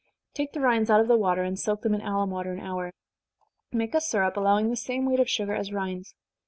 Take 0.33 0.53
the 0.53 0.61
rinds 0.61 0.89
out 0.89 0.99
of 0.99 1.07
the 1.07 1.15
water, 1.15 1.43
and 1.43 1.59
soak 1.59 1.83
them 1.83 1.93
in 1.93 2.01
alum 2.01 2.31
water 2.31 2.51
an 2.51 2.59
hour. 2.59 2.91
Make 3.71 3.93
a 3.93 4.01
syrup, 4.01 4.35
allowing 4.35 4.71
the 4.71 4.75
same 4.75 5.05
weight 5.05 5.19
of 5.19 5.29
sugar 5.29 5.53
as 5.53 5.71
rinds. 5.71 6.15